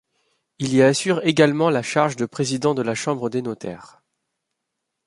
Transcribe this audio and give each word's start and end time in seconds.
Il 0.57 0.73
y 0.73 0.81
assure 0.81 1.21
également 1.27 1.69
la 1.69 1.83
charge 1.83 2.15
de 2.15 2.25
président 2.25 2.73
de 2.73 2.81
la 2.81 2.95
chambre 2.95 3.29
des 3.29 3.43
notaires. 3.43 4.01